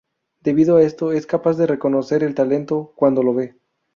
[0.39, 3.55] Debido a esto, es capaz de reconocer el talento cuando lo ve.